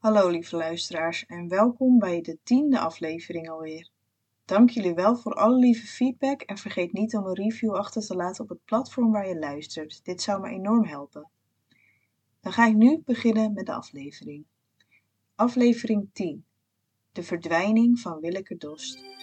[0.00, 3.88] Hallo lieve luisteraars en welkom bij de tiende aflevering alweer.
[4.44, 8.16] Dank jullie wel voor alle lieve feedback en vergeet niet om een review achter te
[8.16, 10.04] laten op het platform waar je luistert.
[10.04, 11.30] Dit zou me enorm helpen.
[12.40, 14.44] Dan ga ik nu beginnen met de aflevering.
[15.34, 16.44] Aflevering 10.
[17.12, 19.19] De verdwijning van Willeke Dost.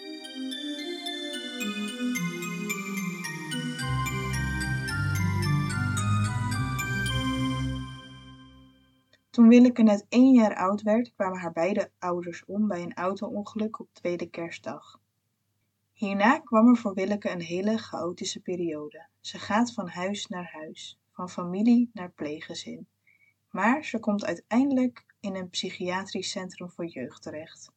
[9.38, 13.80] Toen Willeke net één jaar oud werd, kwamen haar beide ouders om bij een auto-ongeluk
[13.80, 15.00] op tweede kerstdag.
[15.94, 19.08] Hierna kwam er voor Willeke een hele chaotische periode.
[19.20, 22.88] Ze gaat van huis naar huis, van familie naar pleeggezin.
[23.52, 27.72] Maar ze komt uiteindelijk in een psychiatrisch centrum voor jeugd terecht.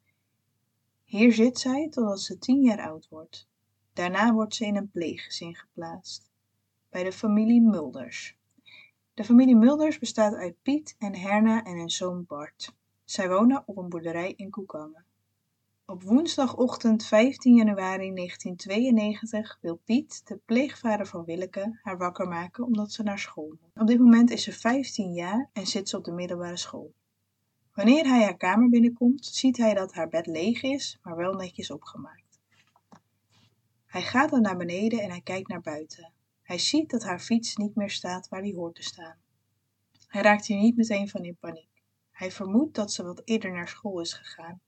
[1.05, 3.49] Hier zit zij totdat ze tien jaar oud wordt.
[3.93, 6.31] Daarna wordt ze in een pleeggezin geplaatst,
[6.91, 8.39] bij de familie Mulders.
[9.15, 12.75] De familie Mulders bestaat uit Piet en Herna en hun zoon Bart.
[13.05, 15.05] Zij wonen op een boerderij in Koekangen.
[15.87, 22.93] Op woensdagochtend 15 januari 1992 wil Piet, de pleegvader van Willeke, haar wakker maken omdat
[22.93, 23.83] ze naar school moet.
[23.83, 26.93] Op dit moment is ze 15 jaar en zit ze op de middelbare school.
[27.75, 31.71] Wanneer hij haar kamer binnenkomt, ziet hij dat haar bed leeg is, maar wel netjes
[31.71, 32.41] opgemaakt.
[33.87, 36.13] Hij gaat dan naar beneden en hij kijkt naar buiten.
[36.51, 39.17] Hij ziet dat haar fiets niet meer staat waar die hoort te staan.
[40.07, 41.83] Hij raakt hier niet meteen van in paniek.
[42.11, 44.61] Hij vermoedt dat ze wat eerder naar school is gegaan.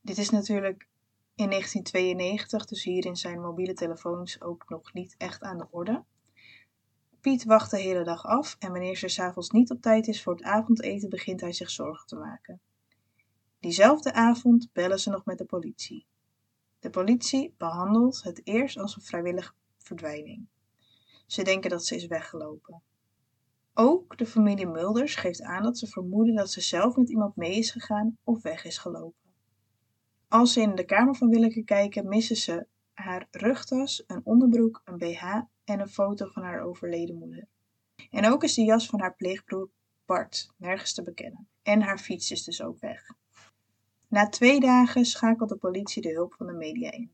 [0.00, 0.88] Dit is natuurlijk
[1.34, 6.04] in 1992, dus hierin zijn mobiele telefoons ook nog niet echt aan de orde.
[7.20, 10.34] Piet wacht de hele dag af en wanneer ze s'avonds niet op tijd is voor
[10.34, 12.60] het avondeten, begint hij zich zorgen te maken.
[13.60, 16.06] Diezelfde avond bellen ze nog met de politie.
[16.78, 20.46] De politie behandelt het eerst als een vrijwillige verdwijning.
[21.26, 22.82] Ze denken dat ze is weggelopen.
[23.74, 27.58] Ook de familie Mulders geeft aan dat ze vermoeden dat ze zelf met iemand mee
[27.58, 29.22] is gegaan of weg is gelopen.
[30.28, 34.98] Als ze in de kamer van Willeke kijken, missen ze haar rugtas, een onderbroek, een
[34.98, 35.24] BH
[35.64, 37.46] en een foto van haar overleden moeder.
[38.10, 39.68] En ook is de jas van haar pleegbroer
[40.06, 41.48] Bart nergens te bekennen.
[41.62, 43.10] En haar fiets is dus ook weg.
[44.08, 47.12] Na twee dagen schakelt de politie de hulp van de media in.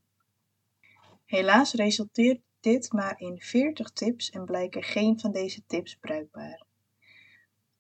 [1.25, 6.65] Helaas resulteert dit maar in 40 tips en blijken geen van deze tips bruikbaar.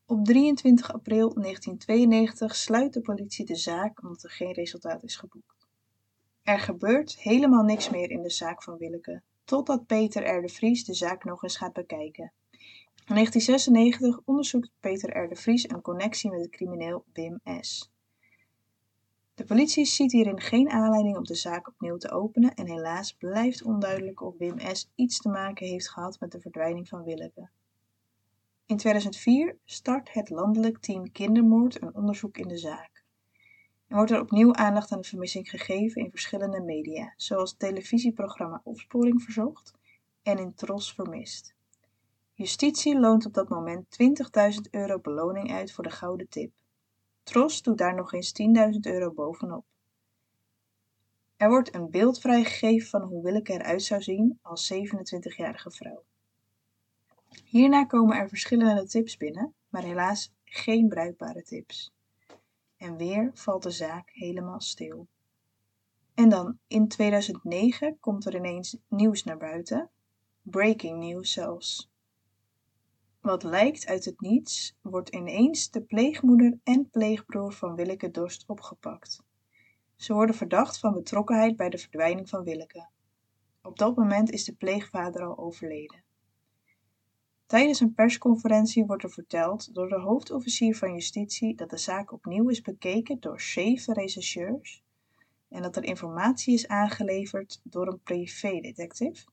[0.06, 5.66] Op 23 april 1992 sluit de politie de zaak omdat er geen resultaat is geboekt.
[6.42, 10.42] Er gebeurt helemaal niks meer in de zaak van Willeke, totdat Peter R.
[10.42, 12.32] de Vries de zaak nog eens gaat bekijken.
[13.06, 15.28] In 1996 onderzoekt Peter R.
[15.28, 17.90] de Vries een connectie met het crimineel Wim S.
[19.40, 23.62] De politie ziet hierin geen aanleiding om de zaak opnieuw te openen en helaas blijft
[23.62, 24.90] onduidelijk of Wim S.
[24.94, 27.48] iets te maken heeft gehad met de verdwijning van Willeke.
[28.66, 33.04] In 2004 start het landelijk team kindermoord een onderzoek in de zaak.
[33.86, 38.60] Er wordt er opnieuw aandacht aan de vermissing gegeven in verschillende media, zoals het televisieprogramma
[38.64, 39.72] Opsporing Verzocht
[40.22, 41.54] en in Tros Vermist.
[42.32, 43.86] Justitie loont op dat moment
[44.54, 46.52] 20.000 euro beloning uit voor de gouden tip.
[47.22, 48.32] Tros doet daar nog eens
[48.74, 49.64] 10.000 euro bovenop.
[51.36, 56.02] Er wordt een beeld vrijgegeven van hoe Willeke eruit zou zien als 27-jarige vrouw.
[57.44, 61.92] Hierna komen er verschillende tips binnen, maar helaas geen bruikbare tips.
[62.76, 65.06] En weer valt de zaak helemaal stil.
[66.14, 69.90] En dan in 2009 komt er ineens nieuws naar buiten.
[70.42, 71.89] Breaking news zelfs.
[73.20, 79.22] Wat lijkt uit het niets, wordt ineens de pleegmoeder en pleegbroer van Willeke Dorst opgepakt.
[79.96, 82.88] Ze worden verdacht van betrokkenheid bij de verdwijning van Willeke.
[83.62, 86.02] Op dat moment is de pleegvader al overleden.
[87.46, 92.48] Tijdens een persconferentie wordt er verteld door de hoofdofficier van justitie dat de zaak opnieuw
[92.48, 94.82] is bekeken door zeven rechercheurs
[95.48, 99.26] en dat er informatie is aangeleverd door een privédetective.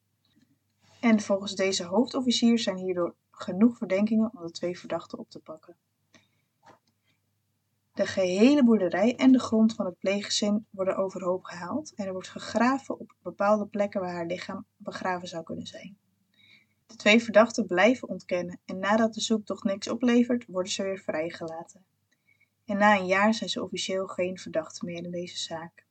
[0.99, 5.75] En volgens deze hoofdofficier zijn hierdoor genoeg verdenkingen om de twee verdachten op te pakken.
[7.93, 12.29] De gehele boerderij en de grond van het pleeggezin worden overhoop gehaald en er wordt
[12.29, 15.97] gegraven op bepaalde plekken waar haar lichaam begraven zou kunnen zijn.
[16.87, 21.85] De twee verdachten blijven ontkennen en nadat de zoektocht niks oplevert, worden ze weer vrijgelaten.
[22.65, 25.86] En na een jaar zijn ze officieel geen verdachten meer in deze zaak.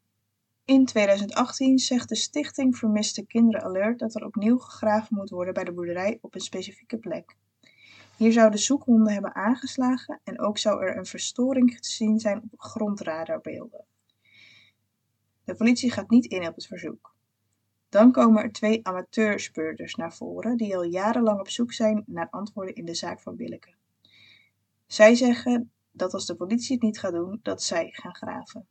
[0.66, 5.64] In 2018 zegt de Stichting Vermiste Kinderen Alert dat er opnieuw gegraven moet worden bij
[5.64, 7.36] de boerderij op een specifieke plek.
[8.16, 12.60] Hier zouden zoekhonden hebben aangeslagen en ook zou er een verstoring te zien zijn op
[12.60, 13.84] grondradarbeelden.
[15.44, 17.14] De politie gaat niet in op het verzoek.
[17.88, 22.74] Dan komen er twee amateurspeurders naar voren die al jarenlang op zoek zijn naar antwoorden
[22.74, 23.74] in de zaak van Willeke.
[24.86, 28.66] Zij zeggen dat als de politie het niet gaat doen, dat zij gaan graven.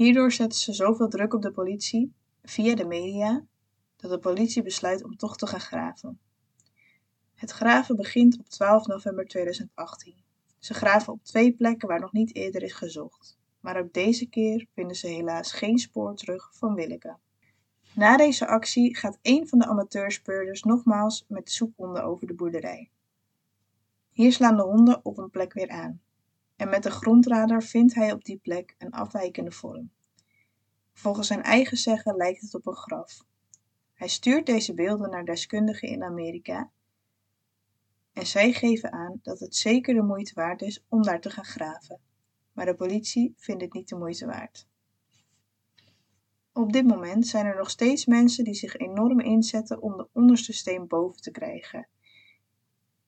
[0.00, 2.12] Hierdoor zetten ze zoveel druk op de politie,
[2.42, 3.44] via de media,
[3.96, 6.20] dat de politie besluit om toch te gaan graven.
[7.34, 10.14] Het graven begint op 12 november 2018.
[10.58, 14.66] Ze graven op twee plekken waar nog niet eerder is gezocht, maar ook deze keer
[14.74, 17.16] vinden ze helaas geen spoor terug van Willeke.
[17.94, 22.90] Na deze actie gaat een van de amateurspeurders nogmaals met de zoekhonden over de boerderij.
[24.10, 26.00] Hier slaan de honden op een plek weer aan.
[26.60, 29.90] En met de grondradar vindt hij op die plek een afwijkende vorm.
[30.92, 33.24] Volgens zijn eigen zeggen lijkt het op een graf.
[33.94, 36.70] Hij stuurt deze beelden naar deskundigen in Amerika
[38.12, 41.44] en zij geven aan dat het zeker de moeite waard is om daar te gaan
[41.44, 42.00] graven.
[42.52, 44.66] Maar de politie vindt het niet de moeite waard.
[46.52, 50.52] Op dit moment zijn er nog steeds mensen die zich enorm inzetten om de onderste
[50.52, 51.88] steen boven te krijgen.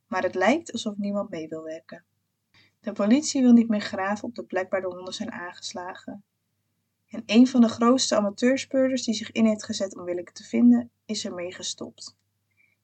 [0.07, 2.05] Maar het lijkt alsof niemand mee wil werken.
[2.83, 6.25] De politie wil niet meer graven op de plek waar de honden zijn aangeslagen.
[7.09, 10.91] En een van de grootste amateurspeurders die zich in heeft gezet om Willeke te vinden,
[11.05, 12.17] is ermee gestopt.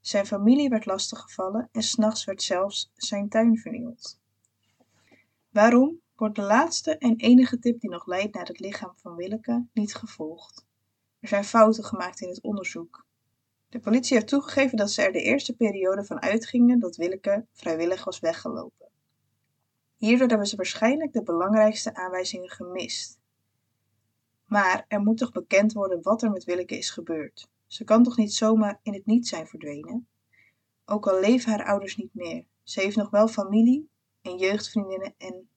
[0.00, 4.19] Zijn familie werd lastiggevallen en s'nachts werd zelfs zijn tuin vernield.
[5.50, 9.67] Waarom wordt de laatste en enige tip die nog leidt naar het lichaam van Willeke
[9.73, 10.67] niet gevolgd?
[11.21, 13.06] Er zijn fouten gemaakt in het onderzoek.
[13.69, 18.05] De politie heeft toegegeven dat ze er de eerste periode van uitgingen dat Willeke vrijwillig
[18.05, 18.88] was weggelopen.
[19.99, 23.19] Hierdoor hebben ze waarschijnlijk de belangrijkste aanwijzingen gemist.
[24.45, 27.49] Maar er moet toch bekend worden wat er met Willeke is gebeurd.
[27.67, 30.09] Ze kan toch niet zomaar in het niet zijn verdwenen?
[30.85, 33.89] Ook al leven haar ouders niet meer, ze heeft nog wel familie
[34.23, 35.49] en jeugdvriendinnen en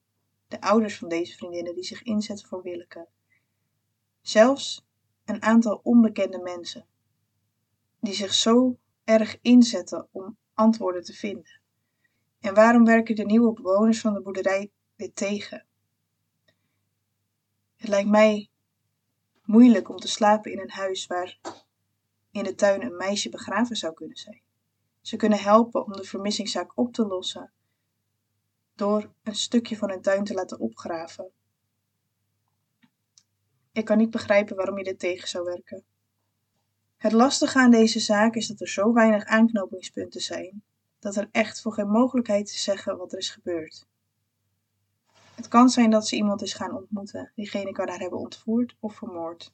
[0.48, 3.08] de ouders van deze vriendinnen die zich inzetten voor Willeke.
[4.22, 4.86] Zelfs
[5.26, 6.86] een aantal onbekende mensen
[8.00, 11.61] die zich zo erg inzetten om antwoorden te vinden.
[12.42, 15.66] En waarom werken de nieuwe bewoners van de boerderij dit tegen?
[17.76, 18.50] Het lijkt mij
[19.44, 21.40] moeilijk om te slapen in een huis waar
[22.32, 24.42] in de tuin een meisje begraven zou kunnen zijn.
[25.02, 27.52] Ze kunnen helpen om de vermissingszaak op te lossen
[28.76, 31.32] door een stukje van hun tuin te laten opgraven.
[33.72, 35.84] Ik kan niet begrijpen waarom je dit tegen zou werken.
[36.98, 40.64] Het lastige aan deze zaak is dat er zo weinig aanknopingspunten zijn
[41.02, 43.88] dat er echt voor geen mogelijkheid te zeggen wat er is gebeurd.
[45.36, 48.96] Het kan zijn dat ze iemand is gaan ontmoeten, diegene kan haar hebben ontvoerd of
[48.96, 49.54] vermoord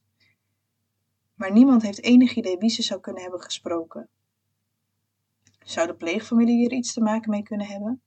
[1.37, 4.09] maar niemand heeft enig idee wie ze zou kunnen hebben gesproken.
[5.63, 8.01] Zou de pleegfamilie hier iets te maken mee kunnen hebben?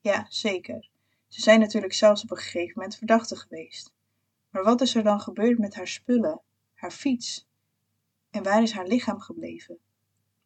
[0.00, 0.90] Ja, zeker.
[1.28, 3.92] Ze zijn natuurlijk zelfs op een gegeven moment verdachte geweest.
[4.50, 6.40] Maar wat is er dan gebeurd met haar spullen,
[6.74, 7.48] haar fiets?
[8.30, 9.78] En waar is haar lichaam gebleven?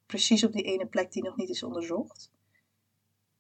[0.07, 2.31] Precies op die ene plek die nog niet is onderzocht?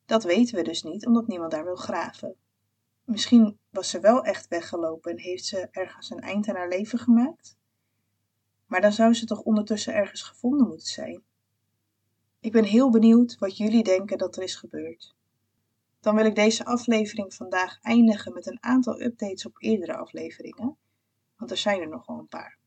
[0.08, 2.36] Dat weten we dus niet, omdat niemand daar wil graven.
[3.04, 6.98] Misschien was ze wel echt weggelopen en heeft ze ergens een eind aan haar leven
[6.98, 7.56] gemaakt?
[8.66, 11.22] Maar dan zou ze toch ondertussen ergens gevonden moeten zijn.
[12.40, 15.14] Ik ben heel benieuwd wat jullie denken dat er is gebeurd.
[16.00, 20.76] Dan wil ik deze aflevering vandaag eindigen met een aantal updates op eerdere afleveringen,
[21.36, 22.58] want er zijn er nogal een paar.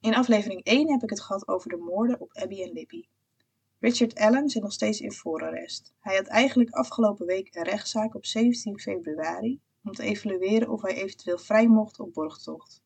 [0.00, 3.04] In aflevering 1 heb ik het gehad over de moorden op Abby en Libby.
[3.80, 5.94] Richard Allen zit nog steeds in voorarrest.
[6.00, 10.94] Hij had eigenlijk afgelopen week een rechtszaak op 17 februari om te evalueren of hij
[10.94, 12.82] eventueel vrij mocht op borgtocht.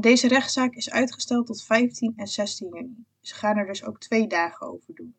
[0.00, 3.04] Deze rechtszaak is uitgesteld tot 15 en 16 juni.
[3.20, 5.14] Ze gaan er dus ook twee dagen over doen.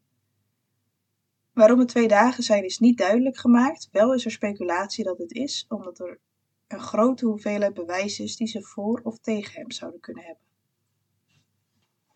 [1.53, 3.89] Waarom het twee dagen zijn is niet duidelijk gemaakt.
[3.91, 6.19] Wel is er speculatie dat het is, omdat er
[6.67, 10.43] een grote hoeveelheid bewijs is die ze voor of tegen hem zouden kunnen hebben.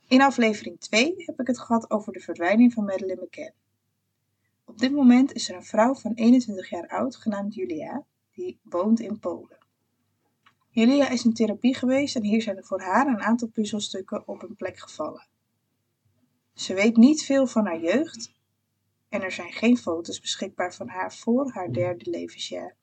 [0.07, 3.53] In aflevering 2 heb ik het gehad over de verdwijning van Madeleine McCann.
[4.65, 9.00] Op dit moment is er een vrouw van 21 jaar oud, genaamd Julia, die woont
[9.00, 9.57] in Polen.
[10.69, 14.43] Julia is in therapie geweest en hier zijn er voor haar een aantal puzzelstukken op
[14.43, 15.27] een plek gevallen.
[16.53, 18.33] Ze weet niet veel van haar jeugd
[19.09, 22.75] en er zijn geen foto's beschikbaar van haar voor haar derde levensjaar.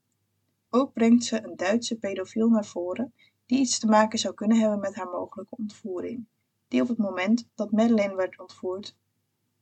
[0.71, 3.15] Ook brengt ze een Duitse pedofiel naar voren
[3.47, 6.27] die iets te maken zou kunnen hebben met haar mogelijke ontvoering,
[6.73, 8.97] die op het moment dat Madeleine werd ontvoerd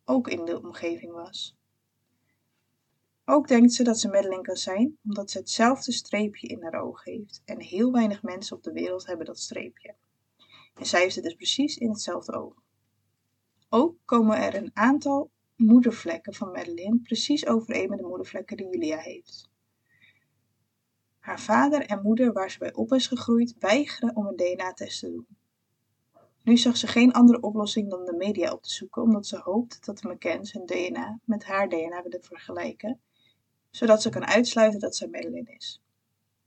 [0.04, 1.56] ook in de omgeving was.
[3.24, 7.04] Ook denkt ze dat ze Madeline kan zijn, omdat ze hetzelfde streepje in haar oog
[7.04, 9.94] heeft en heel weinig mensen op de wereld hebben dat streepje.
[10.74, 12.54] En zij heeft het dus precies in hetzelfde oog.
[13.68, 18.98] Ook komen er een aantal moedervlekken van Madeline precies overeen met de moedervlekken die Julia
[18.98, 19.50] heeft.
[21.18, 25.10] Haar vader en moeder waar ze bij op is gegroeid weigeren om een DNA-test te
[25.10, 25.26] doen.
[26.50, 29.86] Nu zag ze geen andere oplossing dan de media op te zoeken, omdat ze hoopt
[29.86, 33.00] dat de McCanns hun DNA met haar DNA willen vergelijken
[33.70, 35.82] zodat ze kan uitsluiten dat zij Madeline is.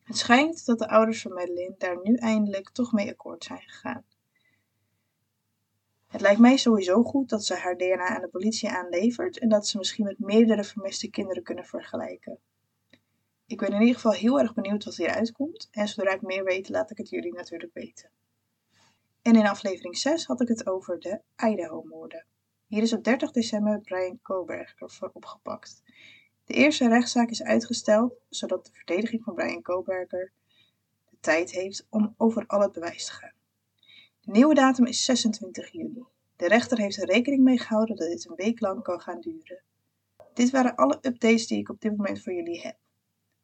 [0.03, 4.03] Het schijnt dat de ouders van Madeline daar nu eindelijk toch mee akkoord zijn gegaan.
[6.07, 9.67] Het lijkt mij sowieso goed dat ze haar DNA aan de politie aanlevert en dat
[9.67, 12.39] ze misschien met meerdere vermiste kinderen kunnen vergelijken.
[13.45, 16.43] Ik ben in ieder geval heel erg benieuwd wat hieruit komt en zodra ik meer
[16.43, 18.10] weet, laat ik het jullie natuurlijk weten.
[19.24, 22.25] En in aflevering 6 had ik het over de Idaho-moorden.
[22.68, 25.84] Hier is op 30 december Brian Koberger voor opgepakt.
[26.46, 30.32] De eerste rechtszaak is uitgesteld, zodat de verdediging van Brian Koberger
[31.10, 33.34] de tijd heeft om over al het bewijs te gaan.
[34.22, 36.06] De nieuwe datum is 26 juni.
[36.36, 39.63] De rechter heeft er rekening mee gehouden dat dit een week lang kan gaan duren.
[40.34, 42.77] Dit waren alle updates die ik op dit moment voor jullie heb.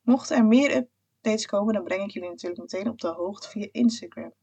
[0.02, 3.68] Mochten er meer updates komen, dan breng ik jullie natuurlijk meteen op de hoogte via
[3.72, 4.34] Instagram.